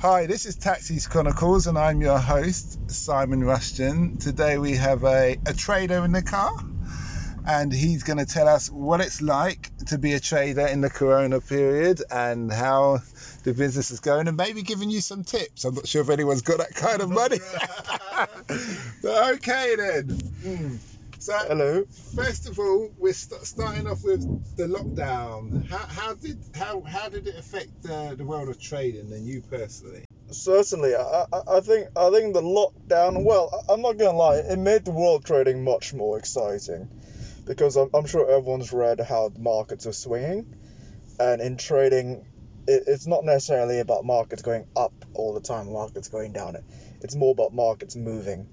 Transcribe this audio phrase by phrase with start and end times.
[0.00, 4.16] Hi, this is Taxis Chronicles, and I'm your host, Simon Rushton.
[4.16, 6.50] Today we have a, a trader in the car,
[7.46, 10.88] and he's going to tell us what it's like to be a trader in the
[10.88, 13.00] corona period and how
[13.44, 15.66] the business is going, and maybe giving you some tips.
[15.66, 17.36] I'm not sure if anyone's got that kind of money.
[19.04, 20.04] okay, then.
[20.42, 20.78] Mm.
[21.20, 21.84] So, Hello.
[22.16, 24.22] First of all, we're st- starting off with
[24.56, 25.68] the lockdown.
[25.68, 29.42] How, how did how how did it affect uh, the world of trading and you
[29.42, 30.06] personally?
[30.30, 33.22] Certainly, I, I, I think I think the lockdown.
[33.22, 36.88] Well, I- I'm not gonna lie, it made the world trading much more exciting,
[37.44, 40.46] because I'm, I'm sure everyone's read how the markets are swinging,
[41.18, 42.24] and in trading,
[42.66, 46.56] it, it's not necessarily about markets going up all the time, markets going down.
[46.56, 46.64] It,
[47.02, 48.48] It's more about markets moving,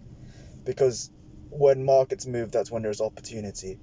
[0.66, 1.10] because
[1.50, 3.80] when markets move, that's when there's opportunity.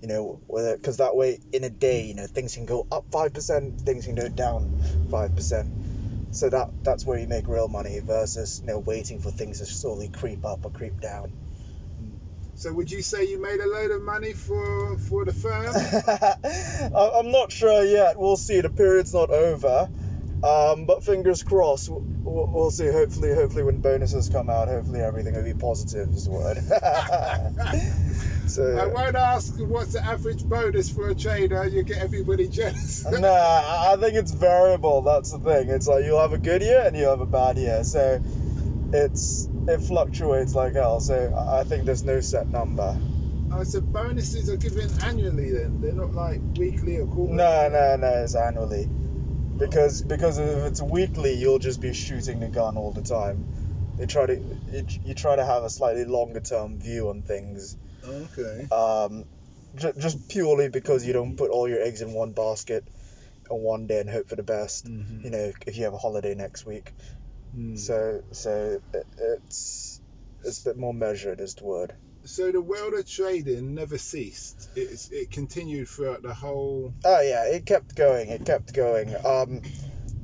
[0.00, 0.40] You know,
[0.76, 4.04] because that way in a day, you know, things can go up five percent, things
[4.04, 5.68] can go down five percent.
[6.30, 9.66] So that that's where you make real money versus you know waiting for things to
[9.66, 11.32] slowly creep up or creep down.
[12.56, 15.74] So would you say you made a load of money for for the firm?
[16.96, 18.18] I'm not sure yet.
[18.18, 18.60] We'll see.
[18.60, 19.88] The period's not over.
[20.44, 21.88] Um, but fingers crossed.
[21.88, 22.86] We'll, we'll, see.
[22.86, 26.58] Hopefully, hopefully when bonuses come out, hopefully everything will be positive is the word.
[28.46, 31.66] so I won't ask what's the average bonus for a trader.
[31.66, 33.06] You get everybody jealous.
[33.10, 35.00] nah, I think it's variable.
[35.00, 35.70] That's the thing.
[35.70, 37.82] It's like you'll have a good year and you have a bad year.
[37.82, 38.22] So
[38.92, 41.00] it's it fluctuates like hell.
[41.00, 42.94] So I think there's no set number.
[43.50, 45.80] Oh, so bonuses are given annually then?
[45.80, 47.38] They're not like weekly or quarterly?
[47.38, 48.24] No, no, no.
[48.24, 48.90] It's annually.
[49.64, 53.46] Because because if it's weekly, you'll just be shooting the gun all the time.
[53.98, 57.76] They try to you, you try to have a slightly longer term view on things.
[58.06, 58.66] Okay.
[58.74, 59.24] Um,
[59.76, 62.84] j- just purely because you don't put all your eggs in one basket
[63.50, 64.86] on one day and hope for the best.
[64.86, 65.24] Mm-hmm.
[65.24, 66.92] You know, if you have a holiday next week.
[67.56, 67.78] Mm.
[67.78, 70.00] So so it, it's
[70.44, 71.94] it's a bit more measured, is the word.
[72.26, 74.70] So the world of trading never ceased.
[74.74, 76.94] It it continued throughout the whole.
[77.04, 78.30] Oh yeah, it kept going.
[78.30, 79.14] It kept going.
[79.24, 79.60] Um,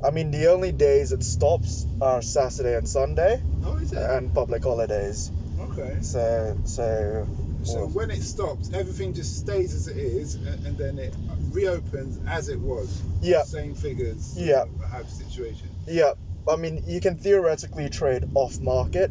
[0.03, 3.43] I mean, the only days it stops are Saturday and Sunday.
[3.63, 3.99] Oh, is it?
[3.99, 5.31] And public holidays.
[5.61, 5.99] Okay.
[6.01, 7.29] So so.
[7.65, 11.15] So when it stops, everything just stays as it is, and then it
[11.53, 13.03] reopens as it was.
[13.21, 13.43] Yeah.
[13.43, 14.35] Same figures.
[14.39, 14.65] Yeah.
[14.91, 15.69] Have situation.
[15.87, 16.13] Yeah.
[16.49, 19.11] I mean, you can theoretically trade off market,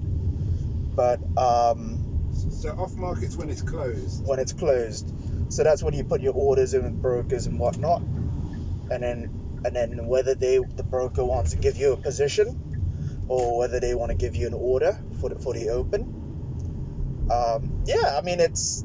[0.96, 1.99] but um.
[2.32, 4.26] So off market's when it's closed.
[4.26, 5.14] When it's closed,
[5.50, 9.76] so that's when you put your orders in with brokers and whatnot, and then and
[9.76, 14.12] then whether they the broker wants to give you a position, or whether they want
[14.12, 17.28] to give you an order for the for the open.
[17.32, 18.84] Um, yeah, I mean it's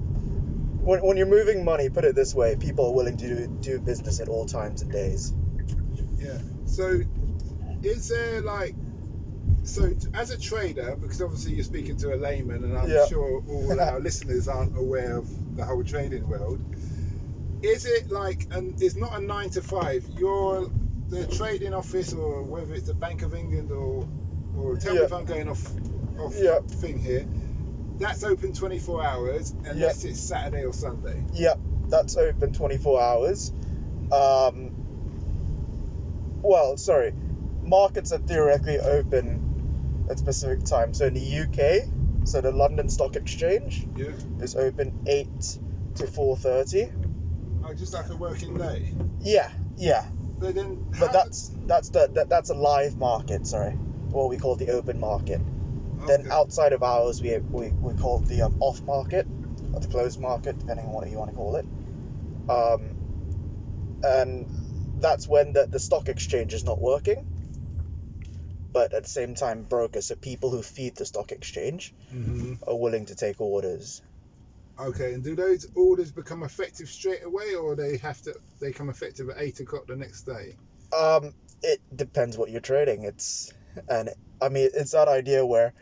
[0.84, 3.80] when, when you're moving money, put it this way, people are willing to do, do
[3.80, 5.32] business at all times and days.
[6.18, 6.38] Yeah.
[6.66, 7.00] So,
[7.82, 8.74] is there like,
[9.64, 13.06] so as a trader, because obviously you're speaking to a layman, and I'm Yeah.
[13.06, 16.60] sure all our listeners aren't aware of the whole trading world.
[17.62, 20.06] Is it like, and it's not a nine to five.
[20.18, 20.70] You're
[21.08, 24.06] the trading office, or whether it's the Bank of England, or,
[24.56, 25.06] or tell me Yeah.
[25.06, 25.72] if I'm going off,
[26.18, 26.58] off Yeah.
[26.66, 27.26] thing here.
[27.98, 31.24] That's open 24 hours unless it's Saturday or Sunday.
[31.32, 33.52] Yep, that's open 24 hours.
[34.12, 34.72] Um,
[36.42, 37.14] well, sorry,
[37.62, 39.43] markets are theoretically open
[40.08, 40.98] at specific times.
[40.98, 41.88] So in the UK,
[42.24, 44.12] so the London Stock Exchange Yeah.
[44.40, 45.58] is open 8
[45.96, 46.90] to 4:30.
[47.62, 48.92] Oh, just like a working day.
[49.20, 50.04] Yeah, yeah,
[50.38, 53.46] But then, but that's that's the that, that's a live market.
[53.46, 53.72] Sorry,
[54.10, 55.40] what we call the open market.
[56.06, 59.26] Then outside of hours, we we, we call the um, off market
[59.72, 61.66] or the closed market, depending on what you want to call it.
[62.50, 62.80] Um,
[64.02, 64.46] and
[65.00, 67.24] that's when the, the stock exchange is not working.
[68.74, 72.58] But at the same time, brokers, so people who feed the stock exchange, Mhm.
[72.66, 74.02] are willing to take orders.
[74.78, 78.90] Okay, and do those orders become effective straight away, or they have to they come
[78.90, 80.56] effective at eight o'clock the next day?
[80.92, 83.04] Um, it depends what you're trading.
[83.04, 83.52] It's
[83.88, 84.10] and
[84.40, 85.72] I mean it's that idea where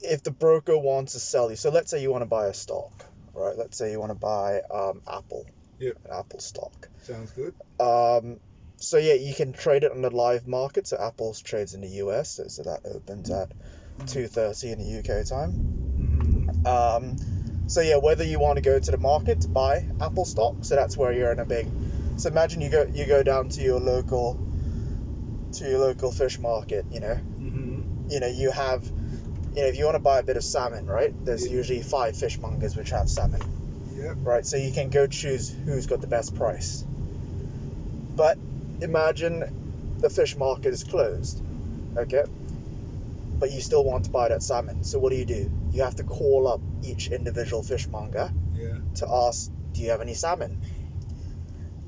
[0.00, 2.54] if the broker wants to sell you, so let's say you want to buy a
[2.54, 3.04] stock,
[3.34, 3.56] right?
[3.58, 5.44] Let's say you want to buy um, Apple,
[5.78, 5.96] Yep.
[6.04, 6.88] an Apple stock.
[7.02, 7.54] Sounds good.
[7.80, 8.38] Um,
[8.80, 10.86] so yeah, you can trade it on the live market.
[10.88, 13.52] So Apple's trades in the US, so, so that opens at
[14.06, 15.54] two thirty in the UK time.
[16.64, 17.16] Um,
[17.66, 20.74] so yeah, whether you want to go to the market to buy Apple stock, so
[20.76, 21.68] that's where you're in a big.
[22.16, 24.40] So imagine you go you go down to your local,
[25.52, 26.86] to your local fish market.
[26.90, 28.10] You know, Mhm.
[28.10, 28.82] you know you have,
[29.54, 31.14] you know if you want to buy a bit of salmon, right?
[31.24, 31.52] There's Yeah.
[31.56, 33.42] usually five fishmongers which have salmon,
[33.94, 34.16] Yep.
[34.24, 34.46] right?
[34.46, 36.82] So you can go choose who's got the best price.
[38.16, 38.38] But
[38.82, 39.44] imagine
[40.00, 41.42] the fish market is closed.
[41.96, 42.24] Okay.
[43.38, 44.84] But you still want to buy that salmon.
[44.84, 45.50] So what do you do?
[45.72, 48.76] You have to call up each individual fishmonger Yeah.
[48.96, 50.58] to ask, do you have any salmon?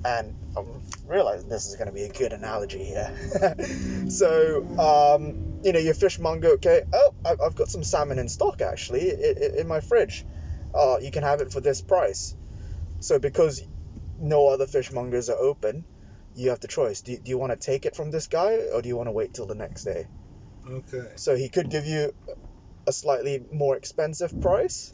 [0.04, 3.10] And I'm realizing this is going to be a good analogy here.
[4.08, 8.60] so, um, you know, your fishmonger, okay, oh, I- I've got some salmon in stock
[8.62, 9.12] actually
[9.58, 10.24] in my fridge.
[10.74, 12.34] Uh, you can have it for this price.
[13.00, 13.62] So, because
[14.18, 15.84] no other fishmongers are open,
[16.34, 17.02] you have the choice.
[17.02, 19.12] Do, do you want to take it from this guy or do you want to
[19.12, 20.06] wait till the next day?
[20.68, 21.08] Okay.
[21.16, 22.12] So, he could give you
[22.86, 24.92] a slightly more expensive price.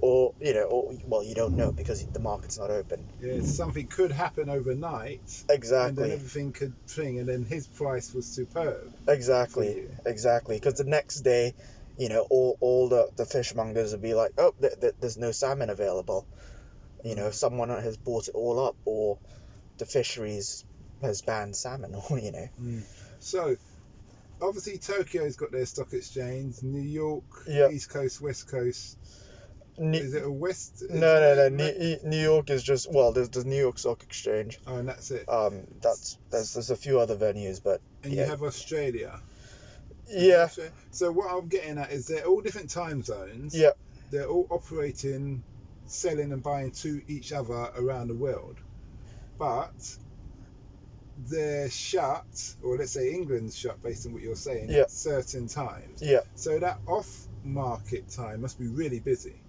[0.00, 3.06] Or, you know, or, well, you don't know because the market's not open.
[3.22, 3.40] Yeah.
[3.40, 5.88] Something could happen overnight, Exactly.
[5.88, 8.92] and then everything could thing, and then his price was superb.
[9.08, 10.56] Exactly, exactly.
[10.56, 11.54] Because the next day,
[11.96, 15.32] you know, all, all the, the fishmongers would be like, oh, th- th- there's no
[15.32, 16.26] salmon available.
[17.02, 19.18] You know, someone has bought it all up, or
[19.78, 20.64] the fisheries
[21.02, 22.48] has banned salmon, or, you know.
[23.20, 23.56] So,
[24.40, 26.62] obviously, Tokyo's got their stock exchange.
[26.62, 27.68] New York, Yeah.
[27.70, 28.98] East Coast, West Coast.
[29.76, 30.84] Ne- Is it a West?
[30.88, 31.48] no, no, no.
[31.48, 34.60] New, New York is just, well, there's the New York Stock Exchange.
[34.68, 35.28] Oh, and that's it.
[35.28, 38.22] Um, that's there's there's a few other venues, but And yeah.
[38.24, 39.18] you have Australia.
[40.08, 40.48] yeah,
[40.92, 43.52] So what I'm getting at is they're all different time zones.
[43.58, 43.70] Yeah.
[44.12, 45.42] They're all operating,
[45.86, 48.58] selling and buying to each other around the world,
[49.38, 49.74] but
[51.30, 54.80] they're shut, or let's say England's shut, based on what you're saying, Yeah.
[54.82, 56.02] at certain times.
[56.02, 56.20] Yeah.
[56.34, 59.40] So that off-market time must be really busy,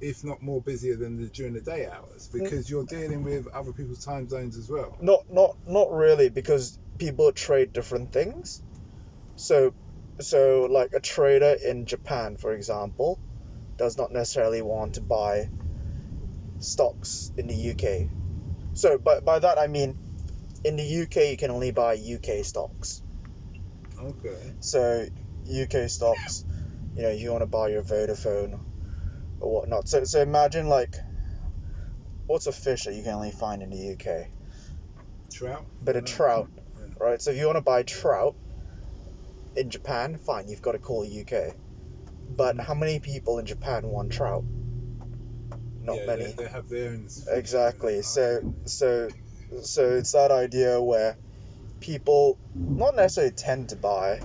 [0.00, 2.42] if not more busier than the during the day hours, mm.
[2.42, 4.96] because you're dealing with other people's time zones as well.
[5.00, 8.62] not not not really because people trade different things
[9.36, 9.74] so
[10.20, 13.18] so like a trader in japan for example
[13.76, 15.48] does not necessarily want to buy
[16.60, 18.08] stocks in the uk
[18.74, 19.96] so by, by that i mean
[20.64, 23.02] in the uk you can only buy uk stocks
[24.00, 24.54] Okay.
[24.60, 25.06] so
[25.62, 26.44] uk stocks
[26.96, 28.60] you know you want to buy your vodafone
[29.40, 30.94] or whatnot so so imagine like
[32.26, 34.26] what's a fish that you can only find in the uk
[35.32, 35.66] Trout.
[35.80, 36.48] but a trout,
[36.78, 36.84] Yeah.
[37.00, 37.20] right?
[37.20, 38.36] So if you want to buy trout
[39.56, 41.54] in Japan, fine, you've got to call the UK.
[42.36, 42.60] But Mhm.
[42.60, 44.44] how many people in Japan want trout?
[45.84, 46.24] Not yeah, many.
[46.24, 47.08] They, they have their own.
[47.30, 48.02] Exactly.
[48.02, 49.10] So so
[49.62, 51.16] so it's that idea where
[51.80, 54.20] people not necessarily tend to buy,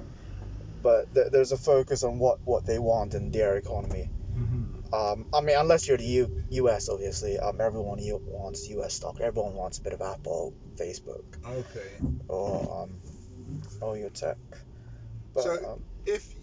[0.81, 4.09] but th- there's a focus on what what they want in their economy.
[4.35, 4.93] Mhm.
[4.93, 8.93] Um, I mean, unless you're the U- U.S., obviously, um, everyone U- wants U.S.
[8.95, 9.19] stock.
[9.21, 11.91] Everyone wants a bit of Apple, Facebook, Okay.
[12.27, 13.01] or um,
[13.81, 14.37] or your tech.
[15.33, 16.33] But So- um, if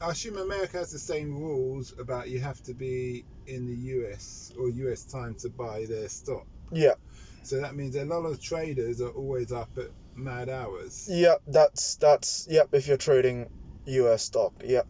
[0.00, 4.52] I assume America has the same rules about you have to be in the US
[4.58, 6.46] or US time to buy their stock.
[6.70, 6.94] Yeah.
[7.42, 11.08] So that means a lot of traders are always up at mad hours.
[11.10, 12.68] yeah, that's that's yep.
[12.72, 13.48] If you're trading
[13.86, 14.24] U.S.
[14.24, 14.86] stock, yep.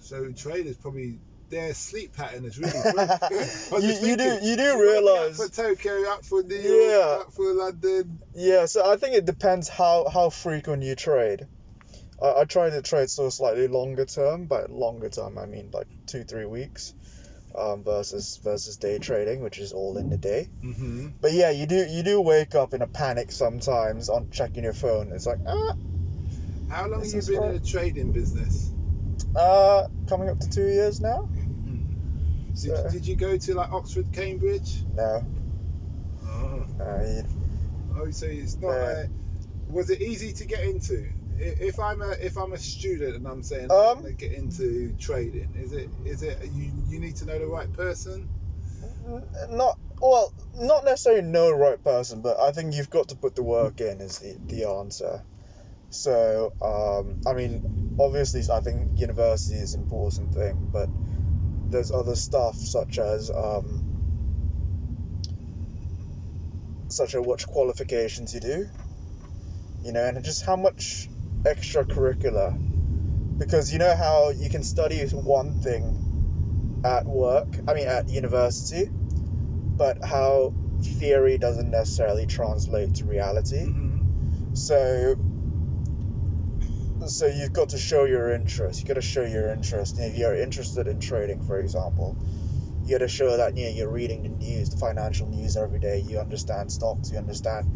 [0.00, 1.20] So traders probably
[1.50, 2.72] their sleep pattern is really
[3.80, 6.56] you, you do you do you wanna be realize up for Tokyo, up for New
[6.56, 7.18] York, Yeah.
[7.20, 8.18] up for London.
[8.34, 11.46] Yeah, so I think it depends how, how frequent you trade.
[12.22, 15.70] I, I try to trade sort of slightly longer term, but longer term I mean
[15.72, 16.94] like two three weeks,
[17.54, 20.48] um, versus versus day trading, which is all in the day.
[20.62, 21.08] Mm-hmm.
[21.20, 24.72] But yeah, you do you do wake up in a panic sometimes on checking your
[24.72, 25.12] phone.
[25.12, 25.74] It's like ah,
[26.68, 28.72] How long have you been in the trading business?
[29.34, 31.28] uh, coming up to two years now.
[32.60, 34.84] Did, So did you go to like Oxford, Cambridge?
[34.96, 35.24] no,
[36.26, 36.66] Oh,
[37.02, 37.22] you,
[37.96, 38.70] oh so it's not.
[38.70, 38.76] No.
[38.76, 39.06] Uh,
[39.68, 41.06] was it easy to get into?
[41.40, 44.32] If I'm a if I'm a student and I'm saying I Um, want to get
[44.32, 48.28] into trading, is it is it you you need to know the right person?
[49.50, 53.34] Not well, not necessarily know the right person, but I think you've got to put
[53.34, 55.22] the work in is the, the answer.
[55.90, 57.62] So, um, I mean,
[57.98, 60.90] obviously, I think university is an important thing, but
[61.70, 63.82] there's other stuff such as um,
[66.88, 68.66] such as which qualifications you do,
[69.82, 71.08] you know, and just how much
[71.44, 72.56] extracurricular.
[73.38, 78.90] Because you know how you can study one thing at work, I mean, at university,
[79.76, 80.52] but how
[80.82, 83.66] theory doesn't necessarily translate to reality.
[83.66, 84.54] Mm-hmm.
[84.54, 85.16] So,
[87.06, 88.80] so you've got to show your interest.
[88.80, 89.98] You've got to show your interest.
[89.98, 92.16] If you're interested in trading, for example,
[92.84, 95.78] you got to show that you know, you're reading the news, the financial news every
[95.78, 96.00] day.
[96.00, 97.12] You understand stocks.
[97.12, 97.70] You understand,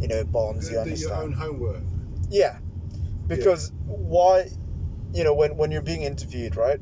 [0.00, 0.70] you know, bonds.
[0.70, 1.34] You Do your own understand.
[1.34, 1.82] homework.
[2.28, 2.58] Yeah,
[3.36, 4.46] because why,
[5.14, 6.80] you know, when when you're being interviewed, right?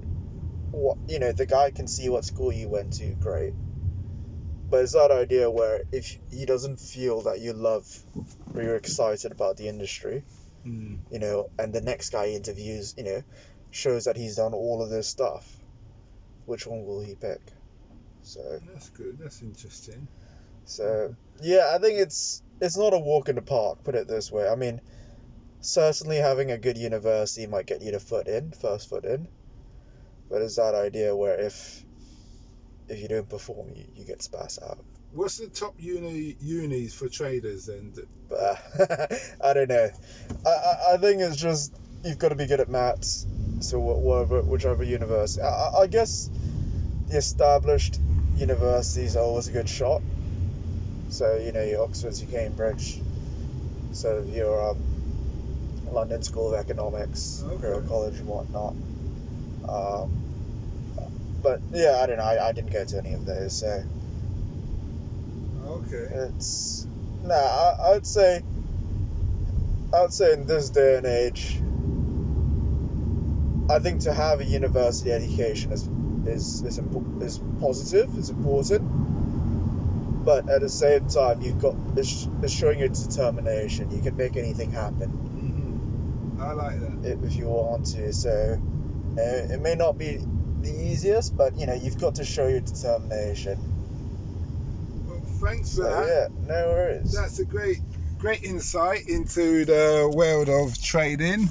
[0.72, 3.14] What you know, the guy can see what school you went to.
[3.20, 3.52] Great.
[4.70, 7.86] but it's that idea where if he doesn't feel that you love
[8.54, 10.24] or you're excited about the industry,
[10.66, 10.98] Mm.
[11.10, 13.22] you know, and the next guy interviews, you know,
[13.70, 15.44] shows that he's done all of this stuff,
[16.44, 17.40] which one will he pick?
[18.22, 18.40] So,
[18.72, 19.18] That's good.
[19.18, 20.08] That's interesting.
[20.64, 23.84] so yeah, I think it's it's not a walk in the park.
[23.84, 24.46] Put it this way.
[24.48, 24.80] I mean,
[25.60, 29.28] certainly having a good university might get you the foot in, first foot in,
[30.30, 31.84] but it's that idea where if
[32.88, 34.78] if you don't perform, you, you get spat out.
[35.12, 37.68] What's the top uni unis for traders
[38.30, 38.56] uh,
[39.44, 39.90] I don't know.
[40.46, 41.74] I, I I think it's just
[42.04, 43.26] you've got to be good at maths.
[43.60, 45.42] So whatever, whichever university.
[45.42, 46.30] I, I- I guess
[47.08, 48.00] the established
[48.36, 50.02] universities are always a good shot.
[51.10, 53.02] So you know your Oxfords, your Cambridge,
[53.92, 54.88] sort of your um,
[55.92, 57.54] London School of Economics, Okay.
[57.54, 58.75] Imperial College, and whatnot.
[59.68, 60.25] Um,
[61.42, 62.25] but yeah, I don't know.
[62.25, 63.85] I, I didn't go to any of those, so
[65.66, 66.07] Okay.
[66.11, 66.87] it's
[67.23, 67.35] nah.
[67.35, 68.42] I, I'd say
[69.95, 71.61] I'd say in this day and age,
[73.71, 75.88] I think to have a university education is
[76.26, 78.83] is is, impo- is positive, is important.
[80.25, 83.90] But at the same time, you've got it's, it's showing your determination.
[83.90, 85.27] You can make anything happen
[86.48, 87.18] I like that.
[87.24, 88.10] if, you want to.
[88.12, 88.30] So
[89.18, 89.20] uh,
[89.54, 90.18] it may not be
[90.62, 93.58] the easiest, but you know you've got to show your determination.
[95.06, 96.06] Well, thanks for So that.
[96.06, 97.12] yeah, no worries.
[97.12, 97.78] That's a great,
[98.18, 101.50] great insight into the world of trading.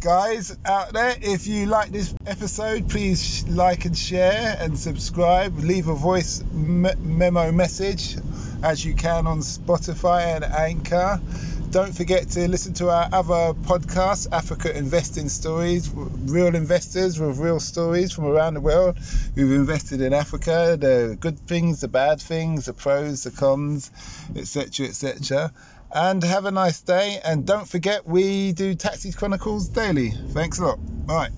[0.00, 5.56] Guys out there, if you like this episode, please like and share and subscribe.
[5.58, 8.16] Leave a voice me- memo message
[8.62, 11.20] as you can on Spotify and Anchor.
[11.70, 17.60] Don't forget to listen to our other podcasts, Africa Investing Stories, real investors with real
[17.60, 18.98] stories from around the world
[19.36, 23.92] who've invested in Africa, the good things, the bad things, the pros, the cons,
[24.34, 25.52] etc., etc.
[25.94, 27.20] And have a nice day.
[27.24, 30.10] And don't forget, we do Taxi Chronicles daily.
[30.10, 30.78] Thanks a lot.
[31.06, 31.30] Bye.